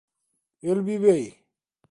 [0.75, 1.29] El vive aí?